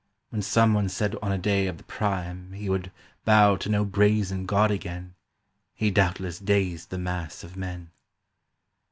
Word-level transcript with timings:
When 0.29 0.41
some 0.41 0.73
one 0.73 0.89
said 0.89 1.15
on 1.21 1.31
a 1.31 1.37
day 1.37 1.67
of 1.67 1.77
the 1.77 1.83
prime 1.83 2.53
He 2.53 2.69
would 2.69 2.91
bow 3.23 3.55
to 3.57 3.69
no 3.69 3.85
brazen 3.85 4.47
god 4.47 4.71
again 4.71 5.13
He 5.75 5.91
doubtless 5.91 6.39
dazed 6.39 6.89
the 6.89 6.97
mass 6.97 7.43
of 7.43 7.55
men. 7.55 7.91